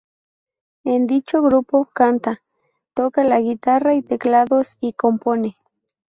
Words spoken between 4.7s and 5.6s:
y compone.